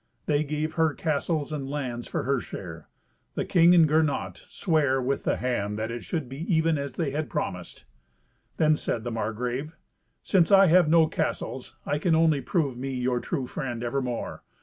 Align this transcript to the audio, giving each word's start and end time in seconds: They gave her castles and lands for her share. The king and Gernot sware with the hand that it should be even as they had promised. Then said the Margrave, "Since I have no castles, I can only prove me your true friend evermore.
They 0.25 0.43
gave 0.43 0.73
her 0.73 0.95
castles 0.95 1.53
and 1.53 1.69
lands 1.69 2.07
for 2.07 2.23
her 2.23 2.39
share. 2.39 2.87
The 3.35 3.45
king 3.45 3.75
and 3.75 3.87
Gernot 3.87 4.35
sware 4.49 4.99
with 4.99 5.25
the 5.25 5.37
hand 5.37 5.77
that 5.77 5.91
it 5.91 6.03
should 6.03 6.27
be 6.27 6.39
even 6.51 6.79
as 6.79 6.93
they 6.93 7.11
had 7.11 7.29
promised. 7.29 7.85
Then 8.57 8.75
said 8.75 9.03
the 9.03 9.11
Margrave, 9.11 9.75
"Since 10.23 10.51
I 10.51 10.65
have 10.65 10.89
no 10.89 11.05
castles, 11.05 11.75
I 11.85 11.99
can 11.99 12.15
only 12.15 12.41
prove 12.41 12.79
me 12.79 12.95
your 12.95 13.19
true 13.19 13.45
friend 13.45 13.83
evermore. 13.83 14.41